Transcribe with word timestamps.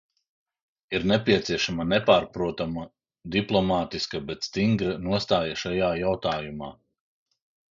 Ir 0.99 1.03
nepieciešama 1.11 1.85
nepārprotama 1.89 2.85
diplomātiska, 3.35 4.23
bet 4.31 4.49
stingra 4.49 4.97
nostāja 5.07 5.63
šajā 5.65 5.95
jautājumā. 6.01 6.73